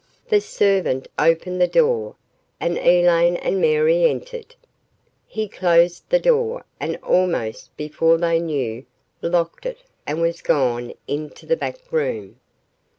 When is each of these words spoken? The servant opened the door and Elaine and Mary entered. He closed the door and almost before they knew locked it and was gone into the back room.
The 0.29 0.41
servant 0.41 1.07
opened 1.19 1.61
the 1.61 1.67
door 1.67 2.15
and 2.59 2.75
Elaine 2.79 3.35
and 3.37 3.61
Mary 3.61 4.05
entered. 4.09 4.55
He 5.27 5.47
closed 5.47 6.09
the 6.09 6.17
door 6.17 6.65
and 6.79 6.97
almost 7.03 7.77
before 7.77 8.17
they 8.17 8.39
knew 8.39 8.83
locked 9.21 9.67
it 9.67 9.83
and 10.07 10.19
was 10.19 10.41
gone 10.41 10.95
into 11.07 11.45
the 11.45 11.55
back 11.55 11.77
room. 11.91 12.39